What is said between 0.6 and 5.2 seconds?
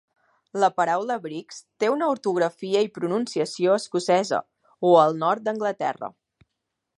La paraula "breeks" té una ortografia i pronunciació escocesa o